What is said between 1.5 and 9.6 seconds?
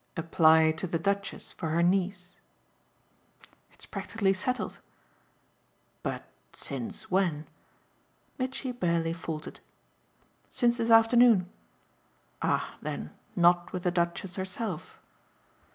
for her niece?" "It's practically settled." "But since when?" Mitchy barely faltered.